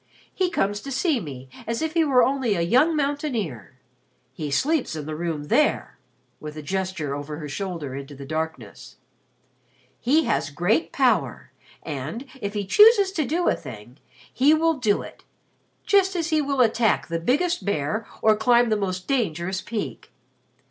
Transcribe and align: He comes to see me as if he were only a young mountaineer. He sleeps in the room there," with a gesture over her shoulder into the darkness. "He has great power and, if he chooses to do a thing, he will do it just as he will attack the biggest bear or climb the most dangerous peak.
He 0.33 0.49
comes 0.49 0.81
to 0.81 0.91
see 0.91 1.19
me 1.19 1.47
as 1.67 1.79
if 1.83 1.93
he 1.93 2.03
were 2.03 2.23
only 2.23 2.55
a 2.55 2.61
young 2.61 2.95
mountaineer. 2.95 3.77
He 4.33 4.49
sleeps 4.49 4.95
in 4.95 5.05
the 5.05 5.15
room 5.15 5.43
there," 5.43 5.99
with 6.39 6.57
a 6.57 6.63
gesture 6.63 7.13
over 7.13 7.37
her 7.37 7.47
shoulder 7.47 7.93
into 7.95 8.15
the 8.15 8.25
darkness. 8.25 8.95
"He 9.99 10.23
has 10.23 10.49
great 10.49 10.91
power 10.91 11.51
and, 11.83 12.25
if 12.41 12.55
he 12.55 12.65
chooses 12.65 13.11
to 13.11 13.25
do 13.27 13.47
a 13.47 13.53
thing, 13.53 13.99
he 14.33 14.55
will 14.55 14.73
do 14.73 15.03
it 15.03 15.23
just 15.85 16.15
as 16.15 16.29
he 16.31 16.41
will 16.41 16.61
attack 16.61 17.05
the 17.05 17.19
biggest 17.19 17.63
bear 17.63 18.07
or 18.23 18.35
climb 18.35 18.69
the 18.69 18.75
most 18.77 19.05
dangerous 19.07 19.61
peak. 19.61 20.11